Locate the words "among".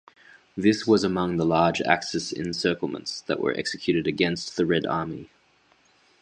1.03-1.37